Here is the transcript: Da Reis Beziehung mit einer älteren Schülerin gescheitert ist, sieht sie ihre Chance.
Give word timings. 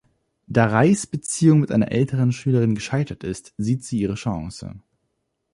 Da 0.47 0.65
Reis 0.65 1.05
Beziehung 1.05 1.59
mit 1.59 1.71
einer 1.71 1.91
älteren 1.91 2.31
Schülerin 2.31 2.73
gescheitert 2.73 3.23
ist, 3.23 3.53
sieht 3.59 3.83
sie 3.85 3.99
ihre 3.99 4.15
Chance. 4.15 4.79